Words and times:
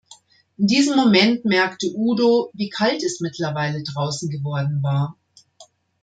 In 0.57 0.65
diesem 0.65 0.95
Moment 0.95 1.45
merkte 1.45 1.91
Udo, 1.95 2.49
wie 2.55 2.69
kalt 2.69 3.03
es 3.03 3.19
mittlerweile 3.19 3.83
draußen 3.83 4.31
geworden 4.31 4.81
war. 4.81 5.15